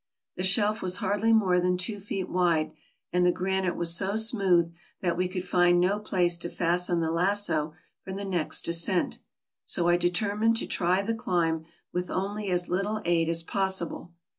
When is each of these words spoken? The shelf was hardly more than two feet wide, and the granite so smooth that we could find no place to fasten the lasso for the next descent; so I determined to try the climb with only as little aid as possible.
The 0.35 0.43
shelf 0.43 0.81
was 0.81 0.97
hardly 0.97 1.31
more 1.31 1.59
than 1.59 1.77
two 1.77 1.99
feet 1.99 2.27
wide, 2.27 2.71
and 3.13 3.23
the 3.23 3.31
granite 3.31 3.79
so 3.87 4.15
smooth 4.15 4.73
that 5.01 5.15
we 5.15 5.27
could 5.27 5.47
find 5.47 5.79
no 5.79 5.99
place 5.99 6.37
to 6.37 6.49
fasten 6.49 7.01
the 7.01 7.11
lasso 7.11 7.75
for 8.03 8.11
the 8.11 8.25
next 8.25 8.61
descent; 8.65 9.19
so 9.63 9.87
I 9.87 9.97
determined 9.97 10.57
to 10.57 10.65
try 10.65 11.03
the 11.03 11.13
climb 11.13 11.65
with 11.93 12.09
only 12.09 12.49
as 12.49 12.67
little 12.67 12.99
aid 13.05 13.29
as 13.29 13.43
possible. 13.43 14.11